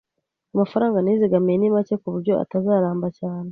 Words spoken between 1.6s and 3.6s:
make kuburyo atazaramba cyane